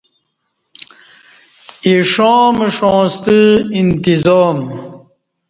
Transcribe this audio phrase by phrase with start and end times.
[1.87, 3.37] ایݜاں مݜاں ستہ
[3.79, 4.57] انتظام